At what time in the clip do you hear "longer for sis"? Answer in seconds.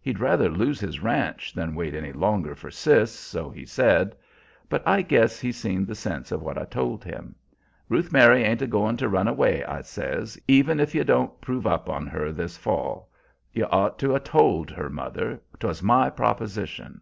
2.12-3.10